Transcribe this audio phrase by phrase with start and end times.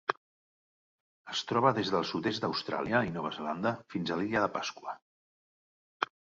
[1.33, 4.99] Es troba des del sud-est d'Austràlia i Nova Zelanda fins a l'Illa de Pasqua.